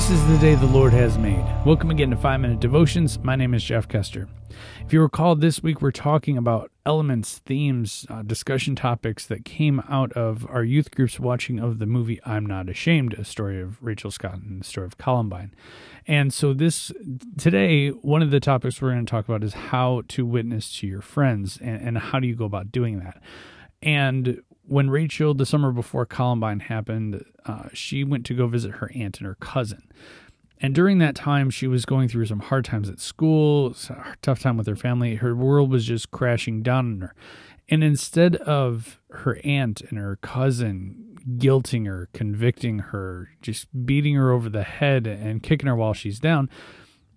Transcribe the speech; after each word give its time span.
This 0.00 0.12
is 0.12 0.26
the 0.28 0.38
day 0.38 0.54
the 0.54 0.64
Lord 0.64 0.94
has 0.94 1.18
made. 1.18 1.44
Welcome 1.66 1.90
again 1.90 2.08
to 2.08 2.16
5 2.16 2.40
Minute 2.40 2.58
Devotions. 2.58 3.18
My 3.18 3.36
name 3.36 3.52
is 3.52 3.62
Jeff 3.62 3.86
Kester. 3.86 4.28
If 4.82 4.94
you 4.94 5.02
recall, 5.02 5.36
this 5.36 5.62
week 5.62 5.82
we're 5.82 5.90
talking 5.90 6.38
about 6.38 6.70
elements, 6.86 7.40
themes, 7.44 8.06
uh, 8.08 8.22
discussion 8.22 8.74
topics 8.74 9.26
that 9.26 9.44
came 9.44 9.82
out 9.90 10.10
of 10.14 10.46
our 10.48 10.64
youth 10.64 10.90
group's 10.90 11.20
watching 11.20 11.58
of 11.58 11.80
the 11.80 11.84
movie 11.84 12.18
I'm 12.24 12.46
Not 12.46 12.70
Ashamed, 12.70 13.12
a 13.12 13.24
story 13.24 13.60
of 13.60 13.76
Rachel 13.82 14.10
Scott 14.10 14.36
and 14.36 14.62
the 14.62 14.64
story 14.64 14.86
of 14.86 14.96
Columbine. 14.96 15.54
And 16.06 16.32
so, 16.32 16.54
this 16.54 16.90
today, 17.36 17.90
one 17.90 18.22
of 18.22 18.30
the 18.30 18.40
topics 18.40 18.80
we're 18.80 18.92
going 18.92 19.04
to 19.04 19.10
talk 19.10 19.28
about 19.28 19.44
is 19.44 19.52
how 19.52 20.00
to 20.08 20.24
witness 20.24 20.78
to 20.78 20.86
your 20.86 21.02
friends 21.02 21.58
and, 21.60 21.78
and 21.82 21.98
how 21.98 22.20
do 22.20 22.26
you 22.26 22.34
go 22.34 22.46
about 22.46 22.72
doing 22.72 23.00
that. 23.00 23.20
And 23.82 24.42
when 24.66 24.90
Rachel, 24.90 25.34
the 25.34 25.46
summer 25.46 25.72
before 25.72 26.06
Columbine 26.06 26.60
happened, 26.60 27.24
uh, 27.46 27.68
she 27.72 28.04
went 28.04 28.26
to 28.26 28.34
go 28.34 28.46
visit 28.46 28.72
her 28.72 28.90
aunt 28.94 29.18
and 29.18 29.26
her 29.26 29.36
cousin. 29.36 29.90
And 30.60 30.74
during 30.74 30.98
that 30.98 31.14
time, 31.14 31.48
she 31.48 31.66
was 31.66 31.86
going 31.86 32.08
through 32.08 32.26
some 32.26 32.40
hard 32.40 32.66
times 32.66 32.90
at 32.90 33.00
school, 33.00 33.74
tough 34.20 34.40
time 34.40 34.56
with 34.58 34.66
her 34.66 34.76
family. 34.76 35.14
Her 35.16 35.34
world 35.34 35.70
was 35.70 35.86
just 35.86 36.10
crashing 36.10 36.62
down 36.62 36.92
on 36.92 37.00
her. 37.00 37.14
And 37.68 37.82
instead 37.82 38.36
of 38.36 39.00
her 39.10 39.40
aunt 39.42 39.80
and 39.80 39.98
her 39.98 40.16
cousin 40.16 41.16
guilting 41.36 41.86
her, 41.86 42.08
convicting 42.12 42.78
her, 42.78 43.30
just 43.40 43.68
beating 43.86 44.14
her 44.16 44.32
over 44.32 44.48
the 44.48 44.64
head 44.64 45.06
and 45.06 45.42
kicking 45.42 45.66
her 45.66 45.76
while 45.76 45.94
she's 45.94 46.20
down, 46.20 46.50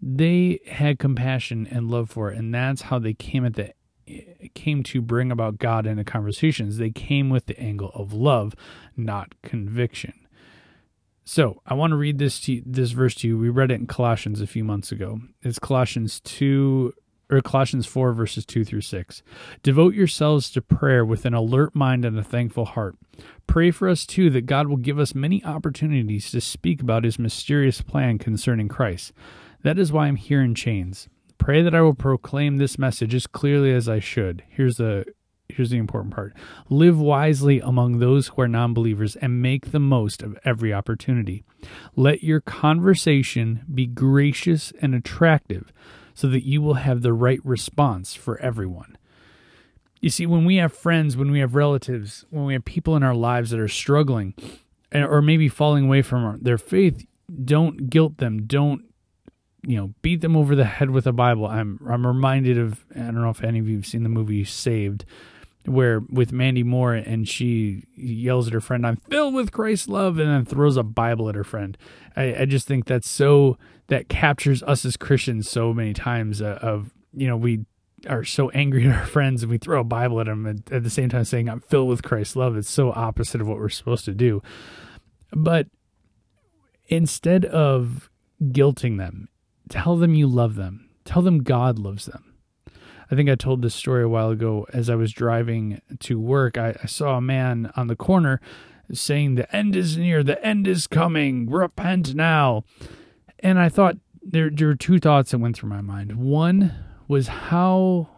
they 0.00 0.60
had 0.66 0.98
compassion 0.98 1.66
and 1.70 1.90
love 1.90 2.10
for 2.10 2.30
her. 2.30 2.36
And 2.36 2.54
that's 2.54 2.82
how 2.82 2.98
they 2.98 3.14
came 3.14 3.44
at 3.44 3.54
the 3.54 3.72
came 4.54 4.82
to 4.84 5.00
bring 5.00 5.30
about 5.30 5.58
God 5.58 5.86
into 5.86 6.04
conversations, 6.04 6.78
they 6.78 6.90
came 6.90 7.30
with 7.30 7.46
the 7.46 7.58
angle 7.58 7.90
of 7.94 8.12
love, 8.12 8.54
not 8.96 9.34
conviction. 9.42 10.14
So 11.24 11.62
I 11.64 11.74
want 11.74 11.92
to 11.92 11.96
read 11.96 12.18
this 12.18 12.40
to, 12.40 12.62
this 12.66 12.90
verse 12.90 13.14
to 13.16 13.28
you. 13.28 13.38
We 13.38 13.48
read 13.48 13.70
it 13.70 13.80
in 13.80 13.86
Colossians 13.86 14.40
a 14.40 14.46
few 14.46 14.64
months 14.64 14.90
ago. 14.90 15.20
It's 15.42 15.58
Colossians 15.58 16.20
two 16.20 16.94
or 17.30 17.40
Colossians 17.40 17.86
four 17.86 18.12
verses 18.12 18.44
two 18.44 18.64
through 18.64 18.80
six. 18.82 19.22
Devote 19.62 19.94
yourselves 19.94 20.50
to 20.50 20.60
prayer 20.60 21.04
with 21.04 21.24
an 21.24 21.32
alert 21.32 21.74
mind 21.74 22.04
and 22.04 22.18
a 22.18 22.24
thankful 22.24 22.64
heart. 22.64 22.96
Pray 23.46 23.70
for 23.70 23.88
us 23.88 24.04
too 24.04 24.30
that 24.30 24.46
God 24.46 24.66
will 24.66 24.76
give 24.76 24.98
us 24.98 25.14
many 25.14 25.44
opportunities 25.44 26.30
to 26.32 26.40
speak 26.40 26.82
about 26.82 27.04
His 27.04 27.18
mysterious 27.18 27.80
plan 27.80 28.18
concerning 28.18 28.68
Christ. 28.68 29.12
That 29.62 29.78
is 29.78 29.92
why 29.92 30.08
I'm 30.08 30.16
here 30.16 30.42
in 30.42 30.54
chains. 30.54 31.08
Pray 31.42 31.60
that 31.60 31.74
I 31.74 31.80
will 31.80 31.94
proclaim 31.94 32.58
this 32.58 32.78
message 32.78 33.16
as 33.16 33.26
clearly 33.26 33.72
as 33.72 33.88
I 33.88 33.98
should. 33.98 34.44
Here's 34.48 34.76
the 34.76 35.04
here's 35.48 35.70
the 35.70 35.76
important 35.76 36.14
part. 36.14 36.34
Live 36.70 37.00
wisely 37.00 37.58
among 37.58 37.98
those 37.98 38.28
who 38.28 38.42
are 38.42 38.48
non-believers 38.48 39.16
and 39.16 39.42
make 39.42 39.72
the 39.72 39.80
most 39.80 40.22
of 40.22 40.38
every 40.44 40.72
opportunity. 40.72 41.42
Let 41.96 42.22
your 42.22 42.40
conversation 42.40 43.64
be 43.74 43.86
gracious 43.86 44.72
and 44.80 44.94
attractive 44.94 45.72
so 46.14 46.28
that 46.28 46.46
you 46.46 46.62
will 46.62 46.74
have 46.74 47.02
the 47.02 47.12
right 47.12 47.40
response 47.42 48.14
for 48.14 48.38
everyone. 48.38 48.96
You 50.00 50.10
see, 50.10 50.26
when 50.26 50.44
we 50.44 50.56
have 50.56 50.72
friends, 50.72 51.16
when 51.16 51.32
we 51.32 51.40
have 51.40 51.56
relatives, 51.56 52.24
when 52.30 52.44
we 52.44 52.52
have 52.52 52.64
people 52.64 52.94
in 52.94 53.02
our 53.02 53.16
lives 53.16 53.50
that 53.50 53.58
are 53.58 53.66
struggling 53.66 54.34
eh, 54.92 55.02
or 55.02 55.20
maybe 55.20 55.48
falling 55.48 55.86
away 55.86 56.02
from 56.02 56.38
their 56.40 56.56
faith, 56.56 57.04
don't 57.44 57.90
guilt 57.90 58.18
them. 58.18 58.46
Don't 58.46 58.84
you 59.66 59.76
know 59.76 59.94
beat 60.02 60.20
them 60.20 60.36
over 60.36 60.54
the 60.54 60.64
head 60.64 60.90
with 60.90 61.06
a 61.06 61.12
Bible. 61.12 61.46
I'm 61.46 61.78
I'm 61.88 62.06
reminded 62.06 62.58
of 62.58 62.84
I 62.94 63.00
don't 63.00 63.22
know 63.22 63.30
if 63.30 63.42
any 63.42 63.58
of 63.58 63.68
you've 63.68 63.86
seen 63.86 64.02
the 64.02 64.08
movie 64.08 64.44
Saved, 64.44 65.04
where 65.64 66.00
with 66.00 66.32
Mandy 66.32 66.62
Moore 66.62 66.94
and 66.94 67.28
she 67.28 67.84
yells 67.94 68.48
at 68.48 68.52
her 68.52 68.60
friend, 68.60 68.86
"I'm 68.86 68.96
filled 68.96 69.34
with 69.34 69.52
Christ's 69.52 69.88
love," 69.88 70.18
and 70.18 70.28
then 70.28 70.44
throws 70.44 70.76
a 70.76 70.82
Bible 70.82 71.28
at 71.28 71.34
her 71.34 71.44
friend. 71.44 71.78
I, 72.16 72.34
I 72.40 72.44
just 72.44 72.66
think 72.66 72.86
that's 72.86 73.08
so 73.08 73.56
that 73.86 74.08
captures 74.08 74.62
us 74.64 74.84
as 74.84 74.96
Christians 74.96 75.48
so 75.48 75.72
many 75.72 75.92
times. 75.92 76.42
Uh, 76.42 76.58
of 76.60 76.92
you 77.14 77.28
know 77.28 77.36
we 77.36 77.64
are 78.08 78.24
so 78.24 78.50
angry 78.50 78.88
at 78.88 78.96
our 78.96 79.06
friends 79.06 79.44
and 79.44 79.50
we 79.50 79.58
throw 79.58 79.80
a 79.80 79.84
Bible 79.84 80.18
at 80.20 80.26
them 80.26 80.44
at, 80.44 80.72
at 80.72 80.82
the 80.82 80.90
same 80.90 81.08
time 81.08 81.24
saying, 81.24 81.48
"I'm 81.48 81.60
filled 81.60 81.88
with 81.88 82.02
Christ's 82.02 82.34
love." 82.34 82.56
It's 82.56 82.70
so 82.70 82.90
opposite 82.90 83.40
of 83.40 83.46
what 83.46 83.58
we're 83.58 83.68
supposed 83.68 84.04
to 84.06 84.14
do. 84.14 84.42
But 85.30 85.68
instead 86.88 87.44
of 87.44 88.10
guilting 88.42 88.98
them 88.98 89.28
Tell 89.72 89.96
them 89.96 90.14
you 90.14 90.26
love 90.26 90.56
them. 90.56 90.90
Tell 91.06 91.22
them 91.22 91.42
God 91.42 91.78
loves 91.78 92.04
them. 92.04 92.34
I 93.10 93.14
think 93.14 93.30
I 93.30 93.36
told 93.36 93.62
this 93.62 93.74
story 93.74 94.02
a 94.02 94.08
while 94.08 94.28
ago 94.28 94.66
as 94.70 94.90
I 94.90 94.96
was 94.96 95.14
driving 95.14 95.80
to 96.00 96.20
work. 96.20 96.58
I, 96.58 96.76
I 96.82 96.86
saw 96.86 97.16
a 97.16 97.22
man 97.22 97.72
on 97.74 97.86
the 97.86 97.96
corner 97.96 98.38
saying, 98.92 99.34
The 99.34 99.56
end 99.56 99.74
is 99.74 99.96
near, 99.96 100.22
the 100.22 100.44
end 100.44 100.68
is 100.68 100.86
coming, 100.86 101.48
repent 101.48 102.14
now. 102.14 102.64
And 103.38 103.58
I 103.58 103.70
thought 103.70 103.96
there, 104.22 104.50
there 104.50 104.68
were 104.68 104.74
two 104.74 104.98
thoughts 104.98 105.30
that 105.30 105.38
went 105.38 105.56
through 105.56 105.70
my 105.70 105.80
mind. 105.80 106.16
One 106.16 106.74
was 107.08 107.28
how 107.28 108.10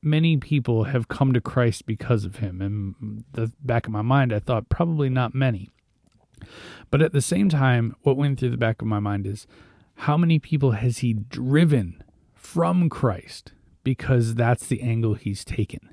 many 0.00 0.38
people 0.38 0.84
have 0.84 1.08
come 1.08 1.34
to 1.34 1.42
Christ 1.42 1.84
because 1.84 2.24
of 2.24 2.36
him. 2.36 2.62
And 2.62 3.24
the 3.32 3.52
back 3.62 3.86
of 3.86 3.92
my 3.92 4.00
mind, 4.00 4.32
I 4.32 4.38
thought 4.38 4.70
probably 4.70 5.10
not 5.10 5.34
many. 5.34 5.68
But 6.90 7.02
at 7.02 7.12
the 7.12 7.20
same 7.20 7.50
time, 7.50 7.94
what 8.00 8.16
went 8.16 8.40
through 8.40 8.50
the 8.50 8.56
back 8.56 8.80
of 8.80 8.88
my 8.88 8.98
mind 8.98 9.26
is 9.26 9.46
how 9.96 10.16
many 10.16 10.38
people 10.38 10.72
has 10.72 10.98
he 10.98 11.12
driven 11.12 12.02
from 12.34 12.88
Christ 12.88 13.52
because 13.82 14.34
that's 14.34 14.66
the 14.66 14.82
angle 14.82 15.14
he's 15.14 15.44
taken? 15.44 15.90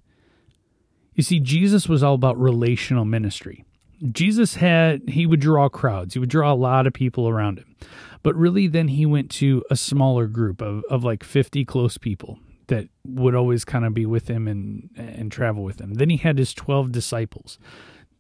You 1.16 1.24
see, 1.24 1.40
Jesus 1.40 1.88
was 1.88 2.04
all 2.04 2.16
about 2.16 2.40
relational 2.40 3.06
ministry. 3.06 3.66
Jesus 4.12 4.56
had, 4.56 5.10
he 5.10 5.26
would 5.26 5.40
draw 5.40 5.70
crowds, 5.70 6.14
he 6.14 6.20
would 6.20 6.30
draw 6.30 6.52
a 6.52 6.56
lot 6.56 6.88
of 6.88 6.94
people 6.94 7.30
around 7.30 7.60
him. 7.60 7.76
But 8.24 8.36
really, 8.36 8.68
then 8.68 8.90
he 8.90 9.06
went 9.06 9.30
to 9.32 9.64
a 9.70 9.76
smaller 9.76 10.28
group 10.28 10.62
of, 10.62 10.84
of 10.90 11.04
like 11.04 11.24
50 11.24 11.64
close 11.66 11.98
people 11.98 12.40
that 12.68 12.88
would 13.06 13.36
always 13.36 13.66
kind 13.66 13.86
of 13.86 13.94
be 13.94 14.06
with 14.06 14.30
him 14.30 14.48
and, 14.48 14.90
and 14.96 15.32
travel 15.32 15.64
with 15.64 15.80
him. 15.80 15.96
Then 15.96 16.10
he 16.10 16.18
had 16.18 16.38
his 16.38 16.54
12 16.54 16.92
disciples. 16.92 17.60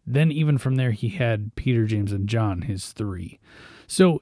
Then, 0.05 0.31
even 0.31 0.57
from 0.57 0.75
there, 0.75 0.91
he 0.91 1.09
had 1.09 1.55
Peter, 1.55 1.85
James, 1.85 2.11
and 2.11 2.27
John, 2.27 2.63
his 2.63 2.91
three. 2.91 3.39
So 3.88 4.22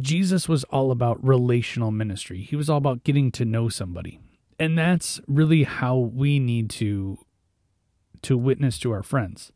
Jesus 0.00 0.48
was 0.48 0.64
all 0.64 0.90
about 0.90 1.24
relational 1.24 1.90
ministry. 1.90 2.42
He 2.42 2.56
was 2.56 2.68
all 2.68 2.78
about 2.78 3.04
getting 3.04 3.30
to 3.32 3.44
know 3.44 3.68
somebody. 3.68 4.20
And 4.58 4.76
that's 4.76 5.20
really 5.26 5.64
how 5.64 5.96
we 5.96 6.38
need 6.38 6.70
to 6.70 7.18
to 8.22 8.36
witness 8.36 8.78
to 8.80 8.90
our 8.90 9.02
friends. 9.02 9.52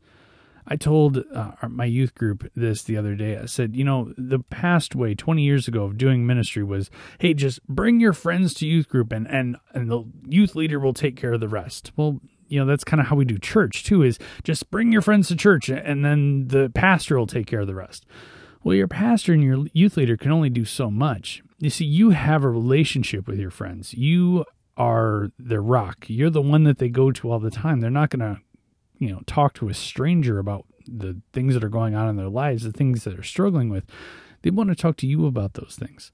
I 0.67 0.75
told 0.75 1.23
uh, 1.33 1.51
my 1.67 1.85
youth 1.85 2.13
group 2.13 2.49
this 2.55 2.83
the 2.83 2.95
other 2.95 3.15
day. 3.15 3.37
I 3.37 3.45
said, 3.45 3.75
you 3.75 3.83
know, 3.83 4.13
the 4.15 4.39
past 4.39 4.95
way 4.95 5.15
20 5.15 5.41
years 5.41 5.67
ago 5.67 5.83
of 5.83 5.97
doing 5.97 6.25
ministry 6.25 6.63
was, 6.63 6.89
hey, 7.19 7.33
just 7.33 7.65
bring 7.67 7.99
your 7.99 8.13
friends 8.13 8.53
to 8.55 8.67
youth 8.67 8.87
group 8.87 9.11
and 9.11 9.27
and 9.27 9.57
and 9.73 9.89
the 9.89 10.03
youth 10.27 10.55
leader 10.55 10.79
will 10.79 10.93
take 10.93 11.15
care 11.15 11.33
of 11.33 11.39
the 11.39 11.49
rest. 11.49 11.91
Well, 11.97 12.21
you 12.47 12.59
know, 12.59 12.65
that's 12.65 12.83
kind 12.83 13.01
of 13.01 13.07
how 13.07 13.15
we 13.15 13.25
do 13.25 13.37
church 13.37 13.83
too 13.83 14.03
is 14.03 14.19
just 14.43 14.69
bring 14.71 14.91
your 14.91 15.01
friends 15.01 15.29
to 15.29 15.35
church 15.35 15.69
and 15.69 16.05
then 16.05 16.47
the 16.49 16.69
pastor 16.73 17.17
will 17.17 17.27
take 17.27 17.47
care 17.47 17.61
of 17.61 17.67
the 17.67 17.75
rest. 17.75 18.05
Well, 18.63 18.75
your 18.75 18.87
pastor 18.87 19.33
and 19.33 19.43
your 19.43 19.65
youth 19.73 19.97
leader 19.97 20.17
can 20.17 20.31
only 20.31 20.49
do 20.49 20.65
so 20.65 20.91
much. 20.91 21.41
You 21.57 21.69
see, 21.69 21.85
you 21.85 22.11
have 22.11 22.43
a 22.43 22.49
relationship 22.49 23.27
with 23.27 23.39
your 23.39 23.51
friends. 23.51 23.93
You 23.93 24.45
are 24.77 25.31
their 25.37 25.61
rock. 25.61 26.05
You're 26.07 26.29
the 26.29 26.41
one 26.41 26.63
that 26.63 26.77
they 26.77 26.89
go 26.89 27.11
to 27.11 27.31
all 27.31 27.39
the 27.39 27.51
time. 27.51 27.79
They're 27.79 27.89
not 27.89 28.09
going 28.09 28.19
to, 28.19 28.41
you 28.97 29.09
know, 29.09 29.21
talk 29.25 29.53
to 29.55 29.69
a 29.69 29.73
stranger 29.73 30.39
about 30.39 30.65
the 30.87 31.21
things 31.33 31.53
that 31.53 31.63
are 31.63 31.69
going 31.69 31.95
on 31.95 32.07
in 32.07 32.15
their 32.15 32.29
lives, 32.29 32.63
the 32.63 32.71
things 32.71 33.03
that 33.03 33.11
they're 33.11 33.23
struggling 33.23 33.69
with. 33.69 33.85
They 34.41 34.49
want 34.49 34.69
to 34.69 34.75
talk 34.75 34.97
to 34.97 35.07
you 35.07 35.25
about 35.25 35.53
those 35.53 35.77
things. 35.79 36.11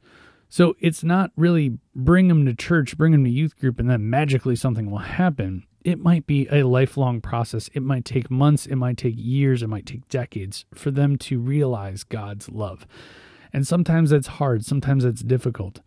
So 0.50 0.76
it's 0.80 1.04
not 1.04 1.32
really 1.36 1.78
bring 1.96 2.30
them 2.30 2.46
to 2.46 2.54
church, 2.54 2.98
bring 2.98 3.12
them 3.12 3.24
to 3.26 3.30
youth 3.30 3.58
group, 3.58 3.80
and 3.80 3.90
then 3.90 4.10
magically 4.10 4.56
something 4.56 4.90
will 4.90 5.00
happen 5.00 5.66
it 5.88 6.04
might 6.04 6.28
be 6.28 6.50
a 6.52 6.64
lifelong 6.64 7.22
process. 7.22 7.70
It 7.74 7.82
might 7.82 8.04
take 8.04 8.30
months, 8.30 8.66
it 8.66 8.76
might 8.76 8.98
take 8.98 9.16
years, 9.16 9.64
it 9.64 9.70
might 9.70 9.86
take 9.86 10.06
decades 10.10 10.66
for 10.74 10.92
them 10.92 11.16
to 11.20 11.40
realize 11.40 12.04
God's 12.04 12.50
love. 12.50 12.86
And 13.54 13.66
sometimes 13.66 14.10
that's 14.10 14.28
hard, 14.28 14.66
sometimes 14.66 15.06
that's 15.06 15.22
difficult. 15.22 15.80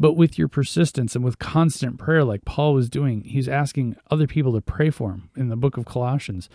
But 0.00 0.14
with 0.14 0.36
your 0.36 0.48
persistence 0.48 1.14
and 1.14 1.24
with 1.24 1.38
constant 1.38 1.96
prayer, 1.96 2.24
like 2.24 2.44
Paul 2.44 2.74
was 2.74 2.90
doing, 2.90 3.22
he's 3.22 3.48
asking 3.48 3.94
other 4.10 4.26
people 4.26 4.52
to 4.52 4.60
pray 4.60 4.90
for 4.90 5.12
him 5.12 5.30
in 5.36 5.48
the 5.48 5.54
book 5.54 5.76
of 5.76 5.84
Colossians. 5.84 6.50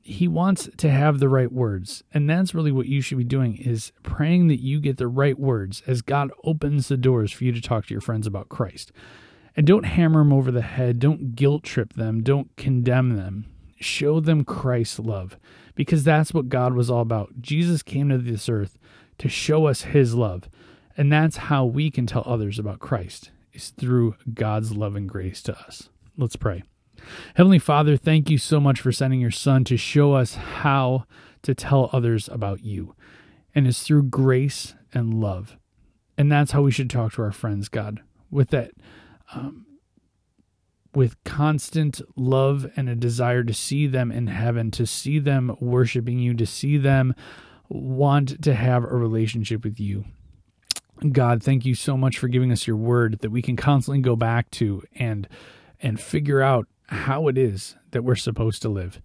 He 0.00 0.26
wants 0.26 0.70
to 0.74 0.90
have 0.90 1.20
the 1.20 1.28
right 1.28 1.52
words. 1.52 2.02
And 2.14 2.30
that's 2.30 2.54
really 2.54 2.72
what 2.72 2.86
you 2.86 3.02
should 3.02 3.18
be 3.18 3.24
doing 3.24 3.58
is 3.58 3.92
praying 4.02 4.48
that 4.48 4.62
you 4.62 4.80
get 4.80 4.96
the 4.96 5.06
right 5.06 5.38
words 5.38 5.82
as 5.86 6.00
God 6.00 6.30
opens 6.44 6.88
the 6.88 6.96
doors 6.96 7.30
for 7.30 7.44
you 7.44 7.52
to 7.52 7.60
talk 7.60 7.84
to 7.84 7.94
your 7.94 8.00
friends 8.00 8.26
about 8.26 8.48
Christ. 8.48 8.90
And 9.56 9.66
don't 9.66 9.84
hammer 9.84 10.20
them 10.20 10.32
over 10.32 10.50
the 10.50 10.62
head. 10.62 10.98
Don't 10.98 11.34
guilt 11.34 11.64
trip 11.64 11.94
them. 11.94 12.22
Don't 12.22 12.54
condemn 12.56 13.16
them. 13.16 13.46
Show 13.80 14.20
them 14.20 14.44
Christ's 14.44 14.98
love 14.98 15.38
because 15.74 16.04
that's 16.04 16.34
what 16.34 16.48
God 16.48 16.74
was 16.74 16.90
all 16.90 17.00
about. 17.00 17.40
Jesus 17.40 17.82
came 17.82 18.10
to 18.10 18.18
this 18.18 18.48
earth 18.48 18.78
to 19.18 19.28
show 19.28 19.66
us 19.66 19.82
his 19.82 20.14
love. 20.14 20.48
And 20.96 21.12
that's 21.12 21.36
how 21.36 21.64
we 21.64 21.90
can 21.90 22.06
tell 22.06 22.22
others 22.26 22.58
about 22.58 22.80
Christ 22.80 23.30
is 23.52 23.70
through 23.70 24.16
God's 24.32 24.72
love 24.72 24.96
and 24.96 25.08
grace 25.08 25.42
to 25.42 25.58
us. 25.58 25.88
Let's 26.16 26.36
pray. 26.36 26.62
Heavenly 27.34 27.58
Father, 27.58 27.96
thank 27.96 28.30
you 28.30 28.38
so 28.38 28.60
much 28.60 28.80
for 28.80 28.92
sending 28.92 29.20
your 29.20 29.30
son 29.30 29.64
to 29.64 29.76
show 29.76 30.14
us 30.14 30.34
how 30.34 31.04
to 31.42 31.54
tell 31.54 31.90
others 31.92 32.28
about 32.28 32.62
you. 32.62 32.94
And 33.54 33.66
it's 33.66 33.82
through 33.82 34.04
grace 34.04 34.74
and 34.92 35.14
love. 35.14 35.56
And 36.18 36.32
that's 36.32 36.52
how 36.52 36.62
we 36.62 36.70
should 36.70 36.90
talk 36.90 37.12
to 37.14 37.22
our 37.22 37.32
friends, 37.32 37.68
God, 37.68 38.02
with 38.30 38.50
that, 38.50 38.72
um, 39.34 39.66
with 40.94 41.22
constant 41.24 42.00
love 42.16 42.70
and 42.76 42.88
a 42.88 42.94
desire 42.94 43.44
to 43.44 43.52
see 43.52 43.86
them 43.86 44.10
in 44.10 44.28
heaven, 44.28 44.70
to 44.72 44.86
see 44.86 45.18
them 45.18 45.54
worshiping 45.60 46.18
you, 46.18 46.34
to 46.34 46.46
see 46.46 46.78
them 46.78 47.14
want 47.68 48.42
to 48.42 48.54
have 48.54 48.84
a 48.84 48.96
relationship 48.96 49.64
with 49.64 49.78
you. 49.78 50.04
God, 51.12 51.42
thank 51.42 51.66
you 51.66 51.74
so 51.74 51.96
much 51.96 52.16
for 52.18 52.28
giving 52.28 52.50
us 52.50 52.66
your 52.66 52.76
word 52.76 53.18
that 53.20 53.30
we 53.30 53.42
can 53.42 53.56
constantly 53.56 54.00
go 54.00 54.16
back 54.16 54.50
to 54.52 54.82
and 54.94 55.28
and 55.82 56.00
figure 56.00 56.40
out 56.40 56.66
how 56.88 57.28
it 57.28 57.36
is 57.36 57.76
that 57.90 58.02
we're 58.02 58.16
supposed 58.16 58.62
to 58.62 58.68
live. 58.70 59.02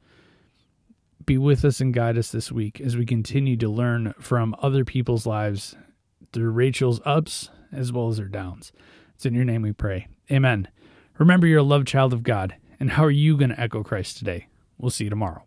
Be 1.26 1.38
with 1.38 1.66
us 1.66 1.82
and 1.82 1.94
guide 1.94 2.18
us 2.18 2.32
this 2.32 2.52
week 2.52 2.80
as 2.80 2.96
we 2.96 3.06
continue 3.06 3.58
to 3.58 3.68
learn 3.68 4.14
from 4.20 4.56
other 4.62 4.86
people's 4.86 5.26
lives 5.26 5.76
through 6.32 6.52
Rachel's 6.52 7.02
ups 7.04 7.50
as 7.74 7.92
well 7.92 8.08
as 8.08 8.20
her 8.20 8.26
downs. 8.26 8.72
It's 9.22 9.28
in 9.28 9.36
your 9.36 9.46
name 9.46 9.62
we 9.62 9.72
pray. 9.72 10.08
Amen. 10.32 10.68
Remember, 11.20 11.46
you're 11.46 11.60
a 11.60 11.64
loved 11.64 11.88
child 11.88 12.12
of 12.12 12.24
God. 12.24 12.56
And 12.80 12.90
how 12.90 13.04
are 13.06 13.12
you 13.12 13.38
going 13.38 13.52
to 13.52 13.60
echo 13.60 13.84
Christ 13.84 14.18
today? 14.18 14.48
We'll 14.80 14.90
see 14.90 15.04
you 15.04 15.12
tomorrow. 15.12 15.44